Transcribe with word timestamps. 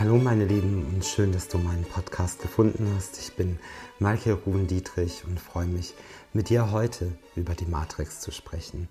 Hallo 0.00 0.16
meine 0.16 0.46
Lieben 0.46 0.86
und 0.86 1.04
schön, 1.04 1.30
dass 1.30 1.48
du 1.48 1.58
meinen 1.58 1.84
Podcast 1.84 2.40
gefunden 2.40 2.90
hast. 2.96 3.18
Ich 3.18 3.36
bin 3.36 3.58
Michael 3.98 4.38
Ruben 4.46 4.66
Dietrich 4.66 5.24
und 5.26 5.38
freue 5.38 5.66
mich, 5.66 5.92
mit 6.32 6.48
dir 6.48 6.70
heute 6.72 7.12
über 7.36 7.52
die 7.52 7.66
Matrix 7.66 8.20
zu 8.20 8.32
sprechen. 8.32 8.88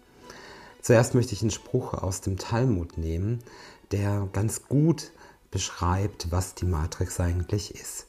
Zuerst 0.83 1.15
möchte 1.15 1.33
ich 1.33 1.41
einen 1.41 1.49
Spruch 1.49 1.95
aus 1.95 2.21
dem 2.21 2.37
Talmud 2.37 2.99
nehmen, 2.99 3.39
der 3.89 4.29
ganz 4.33 4.67
gut 4.67 5.11
beschreibt, 5.49 6.31
was 6.31 6.53
die 6.53 6.67
Matrix 6.67 7.19
eigentlich 7.19 7.73
ist. 7.73 8.05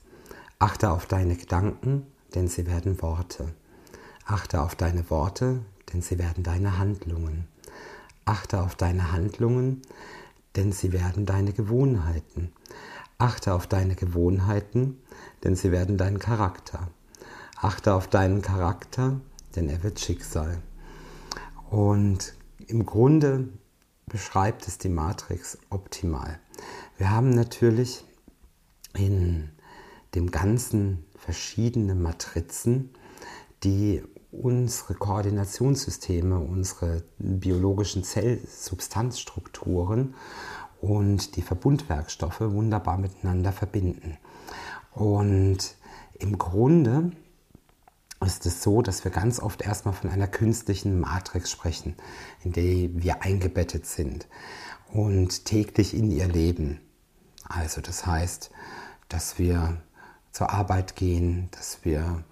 Achte 0.58 0.90
auf 0.90 1.06
deine 1.06 1.36
Gedanken, 1.36 2.06
denn 2.34 2.48
sie 2.48 2.66
werden 2.66 3.00
Worte. 3.00 3.54
Achte 4.26 4.60
auf 4.60 4.74
deine 4.74 5.08
Worte, 5.08 5.60
denn 5.90 6.02
sie 6.02 6.18
werden 6.18 6.44
deine 6.44 6.76
Handlungen. 6.76 7.48
Achte 8.26 8.60
auf 8.60 8.74
deine 8.74 9.10
Handlungen, 9.10 9.80
denn 10.56 10.72
sie 10.72 10.92
werden 10.92 11.26
deine 11.26 11.52
Gewohnheiten. 11.52 12.52
Achte 13.18 13.54
auf 13.54 13.66
deine 13.66 13.94
Gewohnheiten, 13.94 15.00
denn 15.44 15.54
sie 15.54 15.72
werden 15.72 15.96
dein 15.96 16.18
Charakter. 16.18 16.88
Achte 17.56 17.94
auf 17.94 18.08
deinen 18.08 18.42
Charakter, 18.42 19.20
denn 19.54 19.68
er 19.68 19.82
wird 19.82 20.00
Schicksal. 20.00 20.62
Und 21.68 22.34
im 22.66 22.86
Grunde 22.86 23.48
beschreibt 24.06 24.66
es 24.66 24.78
die 24.78 24.88
Matrix 24.88 25.58
optimal. 25.70 26.40
Wir 26.96 27.10
haben 27.10 27.30
natürlich 27.30 28.04
in 28.94 29.50
dem 30.14 30.30
Ganzen 30.30 31.04
verschiedene 31.16 31.94
Matrizen, 31.94 32.90
die 33.62 34.02
unsere 34.32 34.94
Koordinationssysteme, 34.94 36.38
unsere 36.38 37.02
biologischen 37.18 38.04
Zellsubstanzstrukturen 38.04 40.14
und 40.80 41.36
die 41.36 41.42
Verbundwerkstoffe 41.42 42.40
wunderbar 42.40 42.98
miteinander 42.98 43.52
verbinden. 43.52 44.18
Und 44.92 45.76
im 46.18 46.38
Grunde 46.38 47.12
ist 48.24 48.46
es 48.46 48.62
so, 48.62 48.82
dass 48.82 49.04
wir 49.04 49.10
ganz 49.10 49.40
oft 49.40 49.62
erstmal 49.62 49.94
von 49.94 50.10
einer 50.10 50.28
künstlichen 50.28 51.00
Matrix 51.00 51.50
sprechen, 51.50 51.96
in 52.44 52.52
der 52.52 52.64
wir 52.64 53.22
eingebettet 53.22 53.86
sind 53.86 54.28
und 54.92 55.44
täglich 55.44 55.94
in 55.94 56.10
ihr 56.10 56.28
leben. 56.28 56.80
Also 57.44 57.80
das 57.80 58.06
heißt, 58.06 58.50
dass 59.08 59.38
wir 59.38 59.82
zur 60.32 60.50
Arbeit 60.50 60.96
gehen, 60.96 61.48
dass 61.52 61.84
wir 61.84 62.24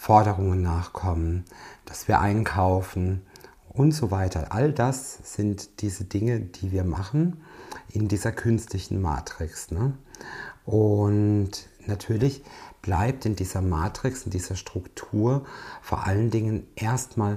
Forderungen 0.00 0.62
nachkommen, 0.62 1.44
dass 1.84 2.08
wir 2.08 2.20
einkaufen 2.20 3.20
und 3.68 3.92
so 3.92 4.10
weiter. 4.10 4.46
All 4.48 4.72
das 4.72 5.18
sind 5.24 5.82
diese 5.82 6.04
Dinge, 6.04 6.40
die 6.40 6.72
wir 6.72 6.84
machen 6.84 7.44
in 7.90 8.08
dieser 8.08 8.32
künstlichen 8.32 9.02
Matrix. 9.02 9.70
Ne? 9.70 9.92
Und 10.64 11.50
natürlich 11.84 12.42
bleibt 12.80 13.26
in 13.26 13.36
dieser 13.36 13.60
Matrix, 13.60 14.24
in 14.24 14.30
dieser 14.30 14.56
Struktur 14.56 15.44
vor 15.82 16.06
allen 16.06 16.30
Dingen 16.30 16.66
erstmal 16.76 17.36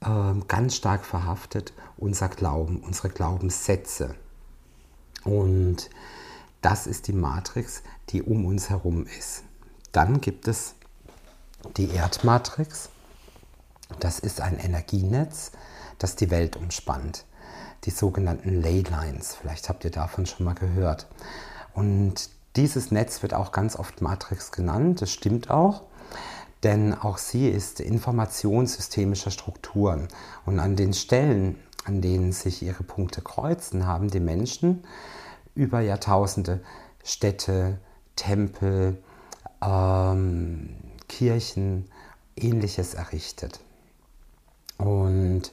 äh, 0.00 0.32
ganz 0.48 0.76
stark 0.76 1.04
verhaftet 1.04 1.74
unser 1.98 2.30
Glauben, 2.30 2.78
unsere 2.78 3.10
Glaubenssätze. 3.10 4.14
Und 5.24 5.90
das 6.62 6.86
ist 6.86 7.08
die 7.08 7.12
Matrix, 7.12 7.82
die 8.08 8.22
um 8.22 8.46
uns 8.46 8.70
herum 8.70 9.04
ist. 9.18 9.44
Dann 9.92 10.22
gibt 10.22 10.48
es 10.48 10.76
die 11.76 11.90
Erdmatrix, 11.90 12.90
das 13.98 14.18
ist 14.18 14.40
ein 14.40 14.58
Energienetz, 14.58 15.52
das 15.98 16.16
die 16.16 16.30
Welt 16.30 16.56
umspannt. 16.56 17.24
Die 17.84 17.90
sogenannten 17.90 18.60
Leylines, 18.60 19.34
vielleicht 19.34 19.68
habt 19.68 19.84
ihr 19.84 19.90
davon 19.90 20.26
schon 20.26 20.44
mal 20.44 20.54
gehört. 20.54 21.06
Und 21.72 22.30
dieses 22.56 22.90
Netz 22.90 23.22
wird 23.22 23.32
auch 23.34 23.52
ganz 23.52 23.76
oft 23.76 24.00
Matrix 24.02 24.52
genannt, 24.52 25.00
das 25.00 25.12
stimmt 25.12 25.50
auch, 25.50 25.82
denn 26.62 26.94
auch 26.94 27.16
sie 27.16 27.48
ist 27.48 27.80
Information 27.80 28.66
systemischer 28.66 29.30
Strukturen. 29.30 30.08
Und 30.44 30.58
an 30.58 30.76
den 30.76 30.92
Stellen, 30.92 31.58
an 31.84 32.02
denen 32.02 32.32
sich 32.32 32.62
ihre 32.62 32.82
Punkte 32.82 33.22
kreuzen, 33.22 33.86
haben 33.86 34.10
die 34.10 34.20
Menschen 34.20 34.84
über 35.54 35.80
Jahrtausende 35.80 36.60
Städte, 37.02 37.78
Tempel, 38.16 39.02
ähm, 39.62 40.89
Kirchen, 41.10 41.90
ähnliches 42.36 42.94
errichtet. 42.94 43.60
Und 44.78 45.52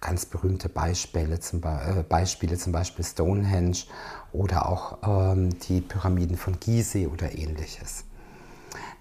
ganz 0.00 0.26
berühmte 0.26 0.68
Beispiele 0.68 1.38
zum, 1.40 1.60
Be 1.60 1.98
äh, 1.98 2.02
Beispiele, 2.02 2.56
zum 2.56 2.72
Beispiel 2.72 3.04
Stonehenge 3.04 3.84
oder 4.32 4.68
auch 4.68 4.98
ähm, 5.02 5.58
die 5.60 5.82
Pyramiden 5.82 6.36
von 6.36 6.58
Gizeh 6.58 7.06
oder 7.06 7.36
ähnliches. 7.36 8.04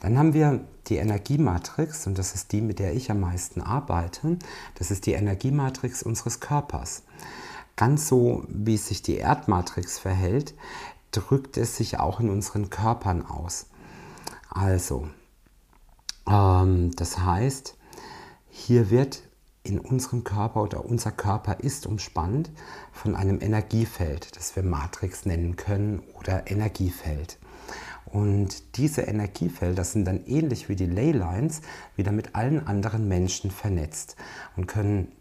Dann 0.01 0.17
haben 0.17 0.33
wir 0.33 0.59
die 0.87 0.97
Energiematrix 0.97 2.05
und 2.05 2.19
das 2.19 2.35
ist 2.35 2.51
die, 2.51 2.61
mit 2.61 2.79
der 2.79 2.93
ich 2.93 3.09
am 3.09 3.21
meisten 3.21 3.61
arbeite. 3.61 4.37
Das 4.75 4.91
ist 4.91 5.05
die 5.05 5.13
Energiematrix 5.13 6.03
unseres 6.03 6.41
Körpers. 6.41 7.03
Ganz 7.77 8.09
so, 8.09 8.43
wie 8.49 8.77
sich 8.77 9.01
die 9.01 9.15
Erdmatrix 9.15 9.97
verhält, 9.99 10.53
drückt 11.11 11.57
es 11.57 11.77
sich 11.77 11.97
auch 11.97 12.19
in 12.19 12.29
unseren 12.29 12.69
Körpern 12.69 13.25
aus. 13.25 13.67
Also, 14.49 15.07
das 16.25 17.19
heißt, 17.19 17.77
hier 18.49 18.89
wird 18.89 19.23
in 19.63 19.79
unserem 19.79 20.23
Körper 20.23 20.61
oder 20.61 20.85
unser 20.85 21.11
Körper 21.11 21.59
ist 21.59 21.85
umspannt 21.87 22.51
von 22.91 23.15
einem 23.15 23.41
Energiefeld, 23.41 24.35
das 24.35 24.55
wir 24.55 24.63
Matrix 24.63 25.25
nennen 25.25 25.55
können 25.55 26.01
oder 26.19 26.49
Energiefeld. 26.51 27.39
Und 28.05 28.77
diese 28.77 29.01
Energiefelder 29.01 29.83
sind 29.83 30.05
dann 30.05 30.25
ähnlich 30.25 30.69
wie 30.69 30.75
die 30.75 30.85
Leylines 30.85 31.61
wieder 31.95 32.11
mit 32.11 32.35
allen 32.35 32.67
anderen 32.67 33.07
Menschen 33.07 33.49
vernetzt 33.49 34.17
und 34.55 34.67
können 34.67 35.11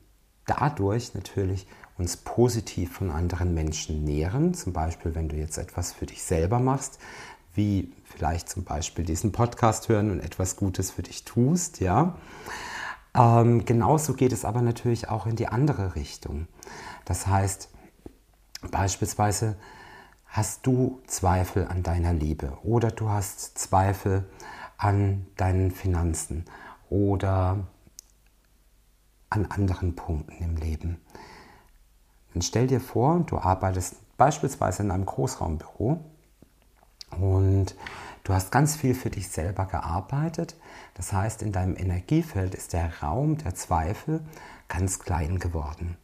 dadurch 0.46 1.14
natürlich 1.14 1.66
uns 1.96 2.16
positiv 2.16 2.92
von 2.92 3.10
anderen 3.10 3.54
Menschen 3.54 4.04
nähren. 4.04 4.54
Zum 4.54 4.72
Beispiel, 4.72 5.14
wenn 5.14 5.28
du 5.28 5.36
jetzt 5.36 5.56
etwas 5.56 5.92
für 5.92 6.06
dich 6.06 6.22
selber 6.22 6.58
machst, 6.58 6.98
wie 7.54 7.92
vielleicht 8.04 8.48
zum 8.48 8.64
Beispiel 8.64 9.04
diesen 9.04 9.32
Podcast 9.32 9.88
hören 9.88 10.10
und 10.10 10.20
etwas 10.20 10.56
Gutes 10.56 10.90
für 10.90 11.02
dich 11.02 11.24
tust, 11.24 11.80
ja. 11.80 12.16
Ähm, 13.14 13.64
genauso 13.64 14.14
geht 14.14 14.32
es 14.32 14.44
aber 14.44 14.62
natürlich 14.62 15.08
auch 15.08 15.26
in 15.26 15.36
die 15.36 15.48
andere 15.48 15.94
Richtung. 15.94 16.46
Das 17.04 17.26
heißt, 17.26 17.68
beispielsweise 18.70 19.56
hast 20.26 20.66
du 20.66 21.02
Zweifel 21.06 21.66
an 21.68 21.82
deiner 21.82 22.14
Liebe 22.14 22.56
oder 22.62 22.90
du 22.90 23.10
hast 23.10 23.58
Zweifel 23.58 24.24
an 24.78 25.26
deinen 25.36 25.70
Finanzen 25.70 26.46
oder 26.88 27.66
an 29.28 29.46
anderen 29.46 29.94
Punkten 29.94 30.42
im 30.42 30.56
Leben. 30.56 31.00
Dann 32.32 32.42
stell 32.42 32.66
dir 32.66 32.80
vor, 32.80 33.20
du 33.20 33.38
arbeitest 33.38 33.96
beispielsweise 34.16 34.82
in 34.82 34.90
einem 34.90 35.04
Großraumbüro 35.04 36.00
und 37.20 37.76
du 38.24 38.32
hast 38.32 38.50
ganz 38.50 38.76
viel 38.76 38.94
für 38.94 39.10
dich 39.10 39.28
selber 39.28 39.66
gearbeitet. 39.66 40.56
Das 40.94 41.12
heißt, 41.12 41.42
in 41.42 41.52
deinem 41.52 41.76
Energiefeld 41.76 42.54
ist 42.54 42.72
der 42.72 43.02
Raum 43.02 43.38
der 43.38 43.54
Zweifel 43.54 44.20
ganz 44.68 44.98
klein 44.98 45.38
geworden. 45.38 45.96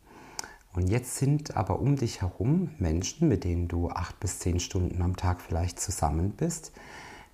Und 0.74 0.88
jetzt 0.88 1.16
sind 1.16 1.56
aber 1.56 1.80
um 1.80 1.96
dich 1.96 2.20
herum 2.20 2.70
Menschen, 2.78 3.28
mit 3.28 3.44
denen 3.44 3.68
du 3.68 3.90
acht 3.90 4.20
bis 4.20 4.38
zehn 4.38 4.60
Stunden 4.60 5.02
am 5.02 5.16
Tag 5.16 5.40
vielleicht 5.40 5.80
zusammen 5.80 6.32
bist, 6.32 6.72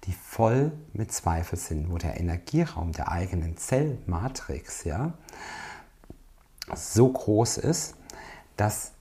die 0.04 0.12
voll 0.12 0.72
mit 0.92 1.12
Zweifel 1.12 1.58
sind, 1.58 1.90
wo 1.90 1.98
der 1.98 2.18
Energieraum 2.20 2.92
der 2.92 3.10
eigenen 3.10 3.56
Zellmatrix 3.56 4.84
ja, 4.84 5.14
so 6.74 7.10
groß 7.10 7.58
ist, 7.58 7.96
dass 8.56 8.92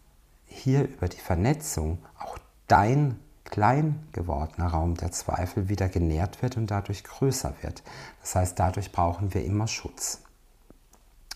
hier 0.45 0.83
über 0.83 1.07
die 1.07 1.19
Vernetzung 1.19 1.99
auch 2.19 2.37
dein 2.67 3.19
klein 3.53 3.99
gewordener 4.13 4.69
Raum 4.69 4.95
der 4.95 5.11
Zweifel 5.11 5.69
wieder 5.69 5.87
genährt 5.87 6.41
wird 6.41 6.57
und 6.57 6.71
dadurch 6.71 7.03
größer 7.03 7.53
wird. 7.61 7.83
Das 8.19 8.33
heißt, 8.33 8.57
dadurch 8.57 8.91
brauchen 8.91 9.35
wir 9.35 9.45
immer 9.45 9.67
Schutz. 9.67 10.21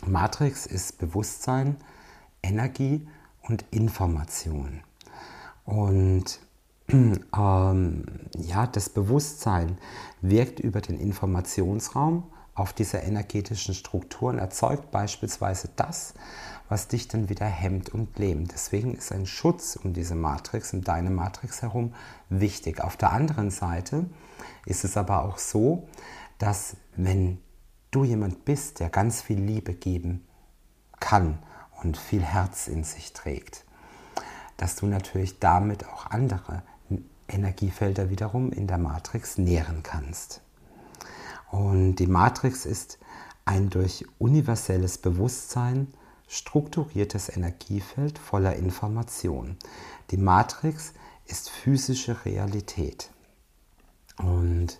Matrix 0.04 0.66
ist 0.66 0.98
Bewusstsein, 0.98 1.76
Energie 2.42 3.08
und 3.44 3.66
Information. 3.70 4.82
Und 5.64 6.40
ähm, 6.92 8.06
ja, 8.36 8.66
das 8.66 8.90
Bewusstsein 8.90 9.78
wirkt 10.20 10.60
über 10.60 10.82
den 10.82 11.00
Informationsraum 11.00 12.24
auf 12.58 12.74
diese 12.74 12.98
energetischen 12.98 13.76
Strukturen, 13.76 14.40
erzeugt 14.40 14.90
beispielsweise 14.90 15.70
das, 15.76 16.16
was 16.70 16.88
dich 16.88 17.08
dann 17.08 17.30
wieder 17.30 17.46
hemmt 17.46 17.90
und 17.90 18.18
lähmt. 18.18 18.52
Deswegen 18.52 18.96
ist 18.96 19.12
ein 19.12 19.28
Schutz 19.28 19.76
um 19.76 19.94
diese 19.94 20.16
Matrix, 20.16 20.74
um 20.74 20.84
deine 20.84 21.12
Matrix 21.12 21.62
herum 21.62 21.94
wichtig. 22.30 22.82
Auf 22.82 22.98
der 22.98 23.12
anderen 23.12 23.52
Seite 23.52 24.10
ist 24.66 24.84
es 24.84 24.98
aber 24.98 25.24
auch 25.24 25.38
so, 25.38 25.88
dass 26.40 26.76
wenn 26.96 27.40
du 27.92 28.04
jemand 28.04 28.44
bist, 28.44 28.80
der 28.80 28.90
ganz 28.90 29.22
viel 29.22 29.40
Liebe 29.40 29.76
geben 29.76 30.28
kann 31.00 31.38
und 31.84 31.96
viel 31.96 32.24
Herz 32.24 32.68
in 32.68 32.84
sich 32.84 33.14
trägt, 33.14 33.66
dass 34.58 34.76
du 34.76 34.88
natürlich 34.88 35.38
damit 35.40 35.88
auch 35.88 36.08
andere 36.08 36.64
Energiefelder 37.28 38.10
wiederum 38.10 38.52
in 38.52 38.66
der 38.66 38.80
Matrix 38.80 39.38
nähren 39.38 39.84
kannst. 39.84 40.42
Und 41.58 41.96
die 41.96 42.06
Matrix 42.06 42.68
ist 42.68 43.00
ein 43.46 43.72
durch 43.72 44.06
universelles 44.20 45.00
Bewusstsein 45.00 45.88
strukturiertes 46.28 47.36
Energiefeld 47.36 48.20
voller 48.20 48.56
Information. 48.58 49.58
Die 50.12 50.18
Matrix 50.18 50.94
ist 51.26 51.50
physische 51.50 52.26
Realität. 52.26 53.10
Und 54.18 54.80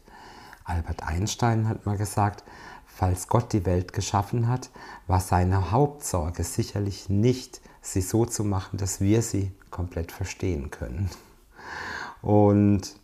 Albert 0.66 1.02
Einstein 1.02 1.68
hat 1.68 1.88
mal 1.88 1.98
gesagt, 1.98 2.44
falls 2.86 3.28
Gott 3.28 3.54
die 3.54 3.66
Welt 3.66 3.92
geschaffen 3.92 4.48
hat, 4.48 4.70
war 5.08 5.20
seine 5.20 5.72
Hauptsorge 5.72 6.44
sicherlich 6.44 7.10
nicht, 7.10 7.60
sie 7.82 8.02
so 8.02 8.24
zu 8.24 8.44
machen, 8.44 8.78
dass 8.78 9.02
wir 9.02 9.24
sie 9.24 9.52
komplett 9.72 10.12
verstehen 10.12 10.70
können. 10.70 11.10
Und 12.22 12.96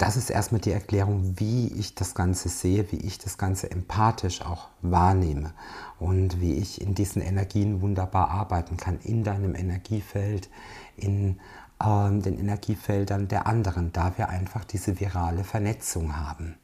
das 0.00 0.16
ist 0.16 0.30
erstmal 0.30 0.62
die 0.62 0.72
Erklärung, 0.72 1.38
wie 1.38 1.68
ich 1.74 1.94
das 1.94 2.14
Ganze 2.14 2.48
sehe, 2.48 2.90
wie 2.90 2.96
ich 2.96 3.18
das 3.18 3.36
Ganze 3.36 3.70
empathisch 3.70 4.40
auch 4.40 4.68
wahrnehme 4.80 5.52
und 5.98 6.40
wie 6.40 6.54
ich 6.54 6.80
in 6.80 6.94
diesen 6.94 7.20
Energien 7.20 7.82
wunderbar 7.82 8.30
arbeiten 8.30 8.78
kann, 8.78 8.98
in 9.00 9.24
deinem 9.24 9.54
Energiefeld, 9.54 10.48
in 10.96 11.38
äh, 11.80 12.18
den 12.18 12.38
Energiefeldern 12.38 13.28
der 13.28 13.46
anderen, 13.46 13.92
da 13.92 14.16
wir 14.16 14.30
einfach 14.30 14.64
diese 14.64 14.98
virale 15.00 15.44
Vernetzung 15.44 16.16
haben. 16.16 16.56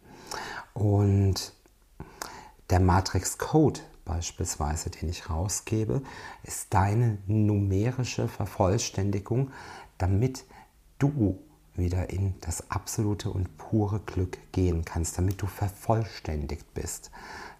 Und 0.72 1.52
der 2.70 2.80
Matrix 2.80 3.36
Code 3.36 3.80
beispielsweise, 4.06 4.88
den 4.88 5.10
ich 5.10 5.28
rausgebe, 5.28 6.00
ist 6.42 6.72
deine 6.72 7.18
numerische 7.26 8.28
Vervollständigung, 8.28 9.50
damit 9.98 10.46
du 10.98 11.38
wieder 11.78 12.10
in 12.10 12.34
das 12.40 12.70
absolute 12.70 13.30
und 13.30 13.58
pure 13.58 14.00
Glück 14.00 14.38
gehen 14.52 14.84
kannst, 14.84 15.18
damit 15.18 15.42
du 15.42 15.46
vervollständigt 15.46 16.72
bist. 16.74 17.10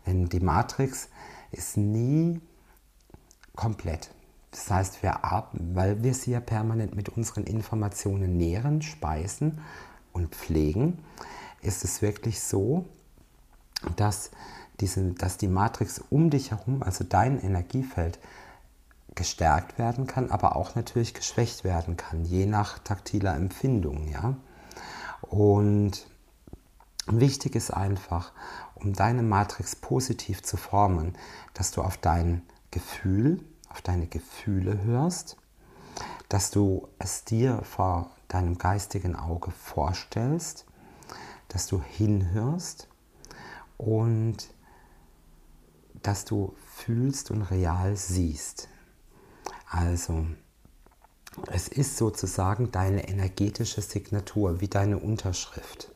Denn 0.07 0.29
die 0.29 0.41
Matrix 0.41 1.09
ist 1.53 1.77
nie 1.77 2.41
komplett. 3.55 4.11
Das 4.51 4.71
heißt, 4.71 5.03
wir, 5.03 5.21
weil 5.53 6.03
wir 6.03 6.15
sie 6.15 6.31
ja 6.31 6.41
permanent 6.41 6.95
mit 6.95 7.11
unseren 7.11 7.45
Informationen 7.45 8.37
nähren, 8.37 8.83
speisen 8.83 9.61
und 10.13 10.35
pflegen, 10.35 10.99
ist 11.63 11.85
es 11.85 12.01
wirklich 12.01 12.41
so, 12.41 12.87
dass, 13.97 14.31
diese, 14.81 15.13
dass 15.13 15.37
die 15.37 15.49
Matrix 15.49 16.03
um 16.11 16.31
dich 16.31 16.53
herum, 16.53 16.83
also 16.83 17.05
dein 17.05 17.41
Energiefeld, 17.41 18.19
gestärkt 19.17 19.79
werden 19.79 20.07
kann, 20.07 20.31
aber 20.31 20.55
auch 20.55 20.77
natürlich 20.77 21.15
geschwächt 21.15 21.65
werden 21.65 21.97
kann, 21.97 22.25
je 22.25 22.47
nach 22.47 22.79
taktiler 22.79 23.35
Empfindung. 23.35 24.09
Ja? 24.09 24.37
Und 25.23 26.07
wichtig 27.07 27.57
ist 27.57 27.73
einfach, 27.73 28.33
um 28.75 28.93
deine 28.93 29.23
Matrix 29.23 29.75
positiv 29.75 30.43
zu 30.43 30.57
formen, 30.57 31.17
dass 31.55 31.73
du 31.73 31.83
auf 31.83 31.97
dein 31.97 32.43
Gefühl, 32.71 33.43
auf 33.71 33.83
deine 33.83 34.07
Gefühle 34.07 34.83
hörst, 34.83 35.37
dass 36.29 36.51
du 36.51 36.89
es 36.99 37.25
dir 37.25 37.63
vor 37.63 38.11
deinem 38.29 38.59
geistigen 38.59 39.17
Auge 39.17 39.51
vorstellst, 39.51 40.67
dass 41.49 41.67
du 41.67 41.83
hinhörst 41.83 42.89
und 43.79 44.49
dass 46.03 46.25
du 46.25 46.55
fühlst 46.75 47.31
und 47.31 47.43
real 47.43 47.97
siehst. 47.97 48.69
Also, 49.69 50.27
es 51.49 51.69
ist 51.69 51.97
sozusagen 51.97 52.71
deine 52.71 53.09
energetische 53.09 53.83
Signatur, 53.83 54.61
wie 54.61 54.69
deine 54.69 54.99
Unterschrift. 54.99 55.91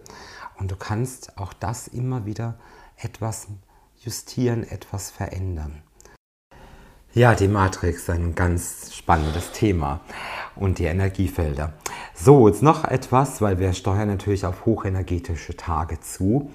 Und 0.59 0.71
du 0.71 0.77
kannst 0.77 1.39
auch 1.39 1.53
das 1.53 1.89
immer 1.89 2.27
wieder 2.27 2.59
etwas 2.97 3.47
justieren, 4.01 4.65
etwas 4.65 5.11
verändern. 5.11 5.83
Ja, 7.13 7.35
die 7.35 7.49
Matrix, 7.49 8.09
ein 8.09 8.35
ganz 8.35 8.95
spannendes 8.95 9.51
Thema 9.53 10.01
und 10.55 10.79
die 10.79 10.85
Energiefelder. 10.85 11.73
So, 12.23 12.49
jetzt 12.49 12.63
noch 12.63 12.85
etwas, 12.85 13.41
weil 13.41 13.59
wir 13.59 13.73
steuern 13.73 14.09
natürlich 14.09 14.45
auf 14.45 14.67
hochenergetische 14.67 15.57
Tage 15.57 16.01
zu. 16.01 16.51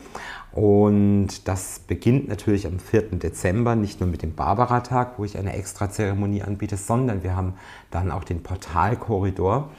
Und 0.52 1.48
das 1.48 1.80
beginnt 1.80 2.28
natürlich 2.28 2.68
am 2.68 2.78
4. 2.78 3.18
Dezember, 3.18 3.76
nicht 3.76 4.00
nur 4.00 4.08
mit 4.08 4.22
dem 4.22 4.36
Barbara-Tag, 4.36 5.18
wo 5.18 5.26
ich 5.26 5.40
eine 5.40 5.54
extra 5.54 5.90
Zeremonie 5.90 6.44
anbiete, 6.44 6.78
sondern 6.78 7.24
wir 7.24 7.36
haben 7.36 7.56
dann 7.90 8.12
auch 8.12 8.24
den 8.24 8.44
Portalkorridor 8.44 9.72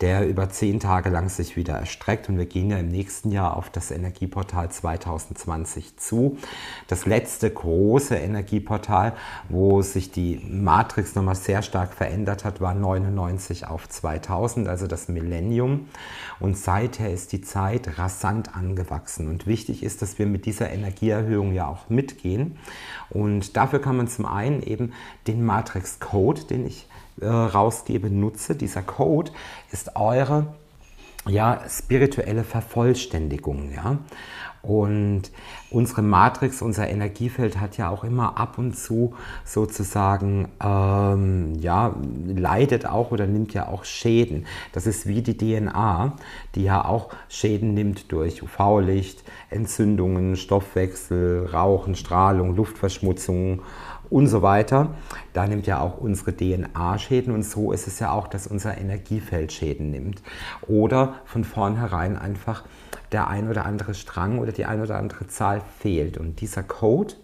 der 0.00 0.28
über 0.28 0.50
zehn 0.50 0.80
Tage 0.80 1.08
lang 1.08 1.28
sich 1.28 1.56
wieder 1.56 1.74
erstreckt. 1.74 2.28
Und 2.28 2.38
wir 2.38 2.46
gehen 2.46 2.70
ja 2.70 2.78
im 2.78 2.88
nächsten 2.88 3.30
Jahr 3.30 3.56
auf 3.56 3.70
das 3.70 3.90
Energieportal 3.90 4.70
2020 4.70 5.96
zu. 5.96 6.38
Das 6.88 7.06
letzte 7.06 7.50
große 7.50 8.16
Energieportal, 8.16 9.14
wo 9.48 9.82
sich 9.82 10.10
die 10.10 10.40
Matrix 10.48 11.14
nochmal 11.14 11.36
sehr 11.36 11.62
stark 11.62 11.94
verändert 11.94 12.44
hat, 12.44 12.60
war 12.60 12.74
99 12.74 13.66
auf 13.66 13.88
2000, 13.88 14.68
also 14.68 14.86
das 14.86 15.08
Millennium. 15.08 15.88
Und 16.40 16.58
seither 16.58 17.12
ist 17.12 17.32
die 17.32 17.40
Zeit 17.40 17.98
rasant 17.98 18.56
angewachsen. 18.56 19.28
Und 19.28 19.46
wichtig 19.46 19.82
ist, 19.82 20.02
dass 20.02 20.18
wir 20.18 20.26
mit 20.26 20.46
dieser 20.46 20.70
Energieerhöhung 20.70 21.52
ja 21.52 21.68
auch 21.68 21.88
mitgehen. 21.88 22.58
Und 23.10 23.56
dafür 23.56 23.80
kann 23.80 23.96
man 23.96 24.08
zum 24.08 24.26
einen 24.26 24.62
eben 24.62 24.92
den 25.26 25.44
Matrix 25.44 26.00
Code, 26.00 26.42
den 26.44 26.66
ich 26.66 26.86
äh, 27.20 27.26
rausgebe, 27.26 28.10
nutze. 28.10 28.54
Dieser 28.54 28.82
Code 28.82 29.30
ist 29.70 29.96
eure 29.96 30.46
ja, 31.26 31.60
spirituelle 31.68 32.44
Vervollständigung. 32.44 33.72
Ja? 33.74 33.98
Und 34.64 35.30
unsere 35.70 36.00
Matrix, 36.00 36.62
unser 36.62 36.88
Energiefeld 36.88 37.60
hat 37.60 37.76
ja 37.76 37.90
auch 37.90 38.02
immer 38.02 38.38
ab 38.38 38.56
und 38.56 38.74
zu 38.74 39.14
sozusagen, 39.44 40.48
ähm, 40.62 41.54
ja, 41.60 41.94
leidet 42.26 42.86
auch 42.86 43.10
oder 43.10 43.26
nimmt 43.26 43.52
ja 43.52 43.68
auch 43.68 43.84
Schäden. 43.84 44.46
Das 44.72 44.86
ist 44.86 45.06
wie 45.06 45.20
die 45.20 45.36
DNA, 45.36 46.14
die 46.54 46.64
ja 46.64 46.82
auch 46.82 47.10
Schäden 47.28 47.74
nimmt 47.74 48.10
durch 48.10 48.42
UV-Licht, 48.42 49.22
Entzündungen, 49.50 50.36
Stoffwechsel, 50.36 51.44
Rauchen, 51.52 51.94
Strahlung, 51.94 52.56
Luftverschmutzung 52.56 53.60
und 54.10 54.26
so 54.26 54.42
weiter. 54.42 54.90
Da 55.32 55.46
nimmt 55.46 55.66
ja 55.66 55.80
auch 55.80 55.98
unsere 55.98 56.36
DNA 56.36 56.98
Schäden 56.98 57.32
und 57.32 57.44
so 57.44 57.72
ist 57.72 57.86
es 57.86 57.98
ja 57.98 58.12
auch, 58.12 58.28
dass 58.28 58.46
unser 58.46 58.78
Energiefeld 58.78 59.52
Schäden 59.52 59.90
nimmt. 59.90 60.22
Oder 60.66 61.14
von 61.24 61.44
vornherein 61.44 62.16
einfach 62.16 62.64
der 63.12 63.28
ein 63.28 63.48
oder 63.48 63.64
andere 63.64 63.94
Strang 63.94 64.38
oder 64.38 64.52
die 64.52 64.64
ein 64.64 64.80
oder 64.80 64.96
andere 64.96 65.26
Zahl 65.28 65.62
fehlt. 65.78 66.18
Und 66.18 66.40
dieser 66.40 66.62
Code 66.62 67.14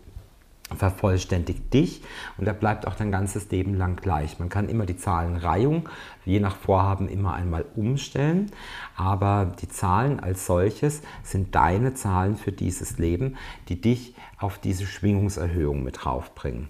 vervollständigt 0.77 1.73
dich 1.75 2.03
und 2.39 2.47
er 2.47 2.55
bleibt 2.55 2.87
auch 2.87 2.95
dein 2.95 3.11
ganzes 3.11 3.51
Leben 3.51 3.75
lang 3.75 3.97
gleich. 3.97 4.39
Man 4.39 4.49
kann 4.49 4.69
immer 4.69 4.87
die 4.87 4.97
Zahlenreihung 4.97 5.89
je 6.25 6.41
nach 6.41 6.57
Vorhaben 6.57 7.09
immer 7.09 7.35
einmal 7.35 7.65
umstellen, 7.77 8.51
aber 8.97 9.53
die 9.61 9.69
Zahlen 9.69 10.21
als 10.21 10.47
solches 10.47 11.03
sind 11.23 11.55
deine 11.55 11.95
Zahlen 11.95 12.37
für 12.37 12.53
dieses 12.53 12.99
Leben, 12.99 13.37
die 13.69 13.81
dich 13.81 14.15
auf 14.39 14.59
diese 14.59 14.87
Schwingungserhöhung 14.87 15.83
mit 15.83 16.05
draufbringen. 16.05 16.69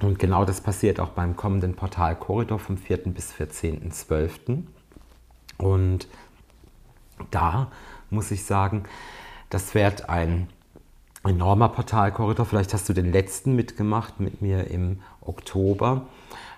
Und 0.00 0.18
genau 0.18 0.44
das 0.44 0.60
passiert 0.60 1.00
auch 1.00 1.10
beim 1.10 1.36
kommenden 1.36 1.74
Portal 1.74 2.14
Korridor 2.16 2.58
vom 2.58 2.78
4. 2.78 2.98
bis 3.06 3.32
14.12. 3.32 4.62
Und 5.56 6.06
da 7.32 7.72
muss 8.10 8.30
ich 8.30 8.44
sagen, 8.44 8.84
das 9.50 9.74
wird 9.74 10.08
ein 10.08 10.48
enormer 11.28 11.68
Portalkorridor. 11.68 12.46
Vielleicht 12.46 12.74
hast 12.74 12.88
du 12.88 12.92
den 12.92 13.12
letzten 13.12 13.54
mitgemacht 13.54 14.20
mit 14.20 14.42
mir 14.42 14.70
im 14.70 15.00
Oktober. 15.20 16.06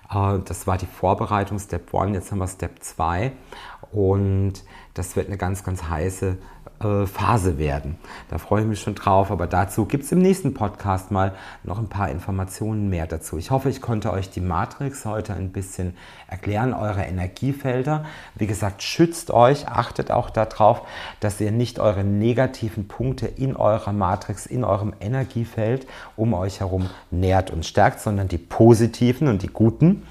Äh, 0.09 0.39
das 0.45 0.67
war 0.67 0.77
die 0.77 0.85
Vorbereitung 0.85 1.59
Step 1.59 1.93
1, 1.93 2.13
jetzt 2.15 2.31
haben 2.31 2.39
wir 2.39 2.47
Step 2.47 2.81
2 2.81 3.31
und 3.91 4.53
das 4.93 5.15
wird 5.15 5.27
eine 5.27 5.37
ganz, 5.37 5.63
ganz 5.63 5.83
heiße 5.83 6.37
äh, 6.83 7.07
Phase 7.07 7.57
werden. 7.57 7.97
Da 8.29 8.37
freue 8.37 8.61
ich 8.61 8.67
mich 8.67 8.79
schon 8.81 8.95
drauf, 8.95 9.31
aber 9.31 9.47
dazu 9.47 9.85
gibt 9.85 10.03
es 10.03 10.11
im 10.11 10.19
nächsten 10.19 10.53
Podcast 10.53 11.11
mal 11.11 11.33
noch 11.63 11.79
ein 11.79 11.89
paar 11.89 12.09
Informationen 12.09 12.89
mehr 12.89 13.07
dazu. 13.07 13.37
Ich 13.37 13.51
hoffe, 13.51 13.69
ich 13.69 13.81
konnte 13.81 14.11
euch 14.11 14.29
die 14.29 14.41
Matrix 14.41 15.05
heute 15.05 15.33
ein 15.33 15.51
bisschen 15.51 15.95
erklären, 16.27 16.73
eure 16.73 17.03
Energiefelder. 17.03 18.05
Wie 18.35 18.47
gesagt, 18.47 18.83
schützt 18.83 19.31
euch, 19.31 19.67
achtet 19.67 20.11
auch 20.11 20.29
darauf, 20.29 20.81
dass 21.19 21.39
ihr 21.41 21.51
nicht 21.51 21.79
eure 21.79 22.03
negativen 22.03 22.87
Punkte 22.87 23.27
in 23.27 23.55
eurer 23.55 23.93
Matrix, 23.93 24.45
in 24.45 24.63
eurem 24.63 24.93
Energiefeld 24.99 25.87
um 26.15 26.33
euch 26.33 26.59
herum 26.59 26.89
nährt 27.09 27.51
und 27.51 27.65
stärkt, 27.65 27.99
sondern 27.99 28.27
die 28.27 28.37
positiven 28.37 29.27
und 29.27 29.41
die 29.41 29.47
guten. 29.47 30.03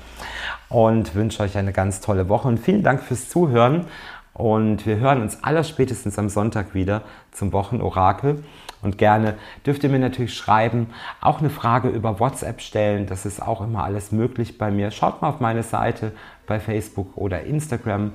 Und 0.69 1.15
wünsche 1.15 1.43
euch 1.43 1.57
eine 1.57 1.73
ganz 1.73 2.01
tolle 2.01 2.29
Woche 2.29 2.47
und 2.47 2.59
vielen 2.59 2.83
Dank 2.83 3.03
fürs 3.03 3.29
Zuhören. 3.29 3.87
Und 4.33 4.87
wir 4.87 4.99
hören 4.99 5.23
uns 5.23 5.43
allerspätestens 5.43 6.19
am 6.19 6.29
Sonntag 6.29 6.75
wieder 6.75 7.03
zum 7.33 7.53
Wochenorakel. 7.53 8.43
Und 8.83 8.97
gerne 8.97 9.37
dürft 9.67 9.85
ihr 9.85 9.91
mir 9.91 9.99
natürlich 9.99 10.35
schreiben, 10.35 10.89
auch 11.21 11.41
eine 11.41 11.51
Frage 11.51 11.89
über 11.89 12.19
WhatsApp 12.19 12.61
stellen. 12.63 13.07
Das 13.07 13.27
ist 13.27 13.43
auch 13.43 13.61
immer 13.61 13.85
alles 13.85 14.13
möglich 14.13 14.57
bei 14.57 14.71
mir. 14.71 14.91
Schaut 14.91 15.21
mal 15.21 15.29
auf 15.29 15.41
meine 15.41 15.63
Seite 15.63 16.13
bei 16.47 16.61
Facebook 16.61 17.17
oder 17.17 17.43
Instagram. 17.43 18.13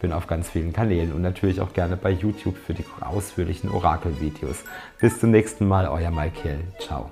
bin 0.00 0.12
auf 0.12 0.26
ganz 0.26 0.50
vielen 0.50 0.72
Kanälen 0.72 1.12
und 1.12 1.22
natürlich 1.22 1.60
auch 1.60 1.72
gerne 1.72 1.96
bei 1.96 2.10
YouTube 2.10 2.56
für 2.56 2.74
die 2.74 2.84
ausführlichen 3.00 3.70
Orakelvideos. 3.70 4.64
Bis 5.00 5.18
zum 5.18 5.30
nächsten 5.30 5.66
Mal, 5.66 5.88
euer 5.88 6.10
Malkiel. 6.10 6.60
Ciao. 6.78 7.10